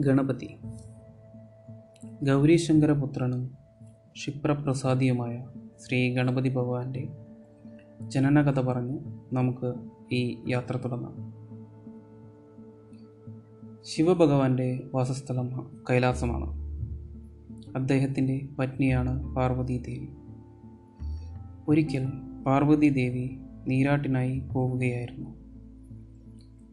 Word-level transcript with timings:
ഗണപതി. 0.00 0.58
ഗൗരീശങ്കരപുത്രനും 2.22 3.54
ക്ഷിപ്രപ്രസാദിയുമായ 4.16 5.48
ശ്രീ 5.78 6.14
ഗണപതി 6.14 6.48
ഭഗവാന്റെ 6.48 7.08
ജനനകഥ 8.08 8.60
പറഞ്ഞ് 8.60 8.98
നമുക്ക് 9.32 9.74
ഈ 10.12 10.38
യാത്ര 10.48 10.76
തുടങ്ങാം. 10.76 11.38
ശിവഭഗവാന്റെ 13.84 14.90
വാസസ്ഥലം 14.94 15.80
കൈലാസമാണ്. 15.90 16.68
അദ്ദേഹത്തിന്റെ 17.76 18.48
പത്നിയാണ് 18.58 19.34
പാർവതി 19.34 19.78
ദേവി. 19.78 20.08
ഒരിക്കൽ 21.68 22.06
പാർവതി 22.46 22.88
ദേവി 22.88 23.38
നീരാട്ടിനായി 23.66 24.38
പോവുകയായിരുന്നു. 24.38 25.30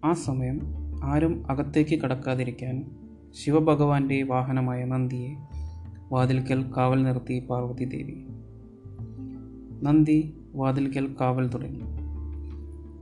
ആ 0.04 0.14
സമയം 0.14 0.62
ആരും 1.04 1.52
അകത്തേക്ക് 1.52 2.02
കടക്കാതിരിക്കാൻ 2.02 3.05
ശിവഭഗവാന്റെ 3.36 4.24
വാഹനമായ 4.24 4.86
നന്ദിയെ 4.86 5.36
വാതിൽക്കൽ 6.12 6.72
കാവൽ 6.78 7.04
നിർത്തി 7.04 7.40
പാർവതി 7.40 7.86
ദേവി. 7.86 8.28
നന്ദി 9.84 10.38
വാതിൽക്കൽ 10.56 11.16
കാവൽ 11.22 11.48
തുടങ്ങി. 11.48 11.82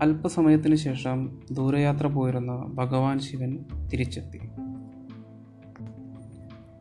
അല്പസമയത്തിനു 0.02 0.76
ശേഷം 0.76 1.40
ദൂരയാത്ര 1.52 2.08
പോയിരുന്ന 2.08 2.72
ഭഗവാൻ 2.74 3.20
ശിവൻ 3.20 3.58
തിരിച്ചെത്തി. 3.94 4.40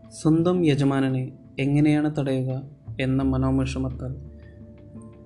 സ്വന്തം 0.08 0.66
യജമാനനെ 0.66 1.32
എങ്ങനെയാണ് 1.58 2.16
തടയുക 2.18 2.62
എന്ന 3.00 3.22
മനോമിഷമത്താൽ 3.22 4.16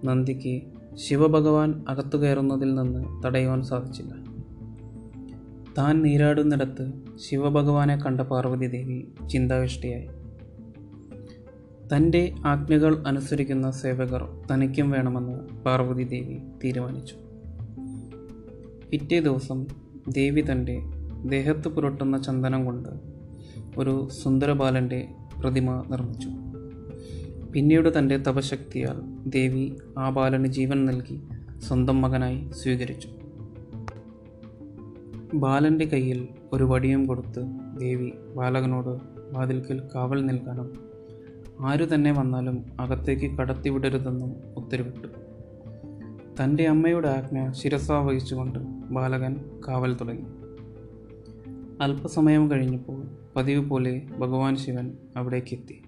നന്ദിക്ക് 0.05 0.63
ശിവഭഗവാൻ 0.95 1.85
അകത്തു 1.89 2.17
കയറുന്നതിൽ 2.17 2.75
നിന്ന് 2.75 3.23
തടയുവാൻ 3.23 3.63
സാധിച്ചില്ല. 3.63 4.36
താൻ 5.79 6.03
നീരാടുന്നിടത്ത് 6.03 6.93
ശിവഭഗവാനെ 7.17 7.97
കണ്ട 7.97 8.21
പാർവതി 8.21 8.67
ദേവി 8.67 9.27
ചിന്താവിഷ്ടയായി. 9.29 10.09
തന്റെ 11.93 12.35
ആജ്ഞകൾ 12.45 13.03
അനുസരിക്കുന്ന 13.07 13.71
സേവകർ 13.71 14.29
തനിക്കും 14.53 14.91
വേണമെന്ന് 14.91 15.65
പാർവതി 15.65 16.05
ദേവി 16.05 16.39
തീരുമാനിച്ചു. 16.65 17.15
പിറ്റേ 18.91 19.21
ദിവസം 19.21 19.67
ദേവി 20.09 20.45
തന്റെ 20.53 20.83
ദേഹത്ത് 21.25 21.69
പുരട്ടുന്ന 21.69 22.23
ചന്ദനം 22.23 22.65
കൊണ്ട് 22.65 22.89
ഒരു 23.79 24.09
സുന്ദരബാലന്റെ 24.23 25.09
പ്രതിമ 25.43 25.85
നിർമ്മിച്ചു. 25.91 26.29
പിന്നീട് 27.53 27.99
തന്റെ 27.99 28.17
തപശക്തിയാൽ 28.17 29.29
ദേവി 29.29 29.77
ആ 29.99 30.11
ബാലന് 30.11 30.47
ജീവൻ 30.47 30.87
നൽകി 30.87 31.21
സ്വന്തം 31.69 32.01
മകനായി 32.01 32.51
സ്വീകരിച്ചു. 32.63 33.09
ബാലന്റെ 35.35 35.85
കയ്യിൽ 35.85 36.29
ഒരു 36.53 36.65
വടിയും 36.65 37.07
കൊടുത്ത് 37.07 37.43
ദേവി 37.79 38.13
ബാലകനോട് 38.37 38.89
വാതിൽക്കൽ 39.37 39.83
കാവൽ 39.95 40.27
നിൽക്കണം. 40.27 40.71
ആരു 41.61 41.95
തന്നെ 41.95 42.13
വന്നാലും 42.13 42.65
അകത്തേക്ക് 42.81 43.37
കടത്തിവിടരുതെന്നും 43.37 44.35
ഉത്തരവിട്ടു. 44.57 45.09
തന്റെ 46.43 46.69
അമ്മയുടെ 46.69 47.09
ആജ്ഞ 47.09 47.53
ശിരസ 47.53 47.93
വഹിച്ചുകൊണ്ട് 47.93 48.59
ബാലകൻ 48.93 49.37
കാവൽ 49.69 49.95
തുടങ്ങി. 49.95 50.25
അല്പസമയം 51.81 52.51
കഴിഞ്ഞപ്പോൾ 52.51 53.03
പതിവ് 53.37 53.71
പോലെ 53.71 54.03
ഭഗവാൻ 54.19 54.57
ശിവൻ 54.57 54.93
അവിടേക്കെത്തി 55.17 55.83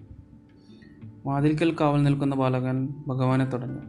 വാതിൽക്കൽ 1.25 1.75
കാവൽ 1.81 2.03
നിൽക്കുന്ന 2.03 2.35
ബാലകൻ 2.35 2.89
ഭഗവാനെ 3.07 3.45
തടഞ്ഞു. 3.45 3.79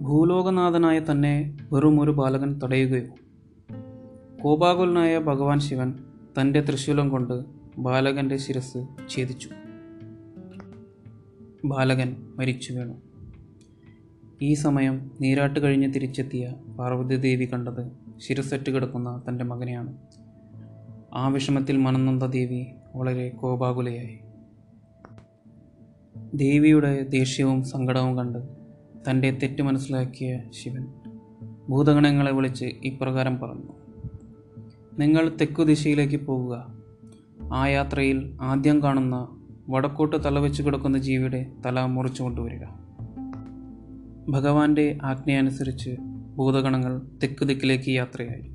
ഭൂലോകനാഥനായ 0.00 0.98
തന്നെ 0.98 1.58
വെറും 1.72 2.00
ഒരു 2.00 2.10
ബാലകൻ 2.10 2.60
തടയുകയോ 2.64 3.23
കോപാകുലനായ 4.44 5.18
ഭഗവാൻ 5.18 5.60
ശിവൻ 5.60 5.94
തന്റെ 6.40 6.60
തൃശൂലം 6.60 7.08
കൊണ്ട് 7.08 7.44
ബാലകന്റെ 7.78 8.36
ശിരസ് 8.36 8.86
ഛേദിച്ചു. 9.08 9.50
ബാലകൻ 11.64 12.16
മരിച്ചു 12.36 12.72
വീണു. 12.72 12.92
ഈ 14.42 14.54
സമയം 14.54 15.10
നീരാട്ട് 15.20 15.60
കഴിഞ്ഞ് 15.60 15.94
തിരിച്ചെത്തിയ 15.94 16.52
പാർവതി 16.78 17.16
ദേവി 17.16 17.44
കണ്ടത് 17.52 17.92
ശിരസറ്റ് 18.18 18.70
കിടക്കുന്ന 18.70 19.22
തന്റെ 19.28 19.44
മകനെയാണ്. 19.44 19.96
ആ 21.14 21.28
വിഷമത്തിൽ 21.28 21.76
മനന്നന്ത 21.76 22.22
ദേവി 22.22 22.66
വളരെ 22.96 23.28
കോപാകുലയായി. 23.28 24.18
ദേവിയുടെ 26.34 27.02
ദേഷ്യവും 27.02 27.64
സങ്കടവും 27.64 28.18
കണ്ട് 28.18 28.38
തന്റെ 29.10 29.30
തെറ്റ് 29.30 29.62
മനസ്സിലാക്കിയ 29.62 30.40
ശിവൻ 30.50 30.86
ഭൂതഗണങ്ങളെ 31.68 32.32
വിളിച്ച് 32.32 32.64
ഇപ്രകാരം 32.64 33.40
പറഞ്ഞു. 33.40 33.83
നിങ്ങൾ 34.98 35.28
തെക്കു 35.28 35.62
ദിശയിലേക്ക് 35.62 36.16
പോവുക. 36.16 36.74
ആ 37.52 37.66
യാത്രയിൽ 37.66 38.36
ആദ്യം 38.40 38.82
കാണുന്ന 38.82 39.28
വടക്കോട്ട് 39.68 40.24
തലവെച്ച് 40.24 40.62
കിടക്കുന്ന 40.62 40.98
ജീവിയുടെ 40.98 41.46
തല 41.66 41.80
മുറിച്ചു 41.80 42.22
കൊണ്ടുവരിക. 42.22 42.64
ഭഗവാന്റെ 44.28 44.98
ആജ്ഞയനുസരിച്ച് 45.02 45.96
ഭൂതഗണങ്ങൾ 46.36 47.02
തെക്ക് 47.22 47.44
ദിക്കിലേക്ക് 47.44 47.90
യാത്രയായി. 47.90 48.50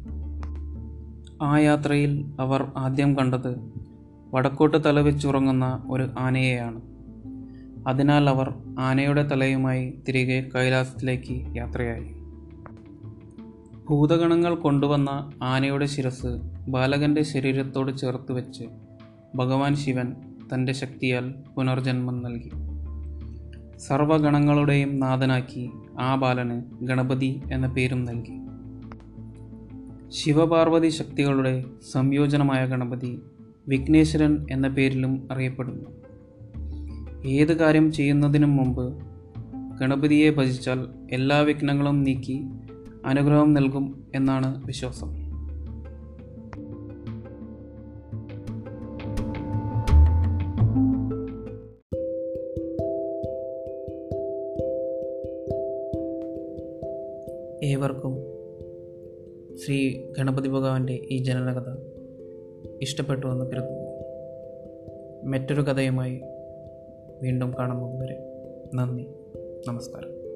ആ 1.42 1.58
യാത്രയിൽ 1.58 2.26
അവർ 2.40 2.72
ആദ്യം 2.78 3.18
കണ്ടത് 3.18 3.56
വടക്കോട്ട് 4.34 4.86
തലവെച്ചുറങ്ങുന്ന 4.86 5.84
ഒരു 5.90 6.10
ആനയെയാണ്. 6.20 6.82
അതിനാൽ 7.88 8.30
അവർ 8.30 8.54
ആനയുടെ 8.80 9.28
തലയുമായി 9.28 9.94
തിരികെ 10.08 10.50
കൈലാസത്തിലേക്ക് 10.56 11.56
യാത്രയായി. 11.58 12.19
ഭൂതഗണങ്ങൾ 13.90 14.56
കൊണ്ടുവന്ന 14.56 15.32
ആനയുടെ 15.44 15.86
ശിരസ് 15.86 16.42
ബാലകന്റെ 16.68 17.24
ശരീരത്തോട് 17.24 17.98
ചേർത്ത് 17.98 18.32
വെച്ച് 18.32 18.64
ഭഗവാൻ 19.36 19.76
ശിവൻ 19.76 20.16
തന്റെ 20.54 20.74
ശക്തിയാൽ 20.74 21.34
പുനർജന്മം 21.56 22.24
നൽകി. 22.24 22.52
സർവഗണങ്ങളുടെയും 23.78 25.00
നാഥനാക്കി 25.00 25.70
ആ 26.00 26.16
ബാലന് 26.16 26.62
ഗണപതി 26.82 27.42
എന്ന 27.52 27.68
പേരും 27.68 28.06
നൽകി. 28.06 28.38
ശിവപാർവതി 30.10 30.90
ശക്തികളുടെ 30.90 31.64
സംയോജനമായ 31.92 32.66
ഗണപതി 32.66 33.22
വിഘ്നേശ്വരൻ 33.68 34.46
എന്ന 34.52 34.68
പേരിലും 34.68 35.28
അറിയപ്പെടുന്നു. 35.32 35.90
ഏത് 37.28 37.58
കാര്യം 37.58 37.92
ചെയ്യുന്നതിനും 37.92 38.56
മുമ്പ് 38.56 38.98
ഗണപതിയെ 39.82 40.30
ഭജിച്ചാൽ 40.30 40.88
എല്ലാ 41.12 41.40
വിഘ്നങ്ങളും 41.40 42.04
നീക്കി 42.04 42.46
അനുഗ്രഹം 43.06 43.54
നൽകും 43.54 44.12
എന്നാണ് 44.16 44.66
വിശ്വാസം. 44.66 45.30
ഏവർക്കും 57.64 58.18
ശ്രീ 59.58 60.12
ഗണപതി 60.18 60.50
ഭഗവാന്റെ 60.50 60.94
ഈ 60.94 61.18
ജനനകഥ 61.18 61.76
ഇഷ്ടപ്പെട്ടു 62.82 63.28
എന്ന് 63.28 63.46
കരുതുന്നു. 63.46 63.90
മറ്റൊരു 65.24 65.62
കഥയുമായി 65.62 66.22
വീണ്ടും 67.22 67.54
കാണുന്നതുവരെ 67.60 68.32
നന്ദി. 68.74 69.08
നമസ്കാരം. 69.68 70.29